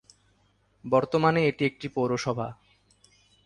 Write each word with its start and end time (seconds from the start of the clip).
বর্তমানে 0.85 1.41
এটি 1.47 1.63
একটি 1.65 1.87
পৌরসভা। 1.89 2.47